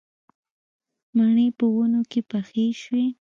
[1.15, 3.05] مڼې په ونو کې پخې شوې